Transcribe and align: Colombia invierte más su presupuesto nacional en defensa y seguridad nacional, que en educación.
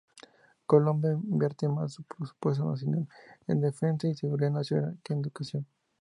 Colombia 0.65 1.11
invierte 1.11 1.67
más 1.69 1.93
su 1.93 2.01
presupuesto 2.01 2.65
nacional 2.65 3.07
en 3.45 3.61
defensa 3.61 4.07
y 4.07 4.15
seguridad 4.15 4.49
nacional, 4.49 4.97
que 5.03 5.13
en 5.13 5.19
educación. 5.19 5.67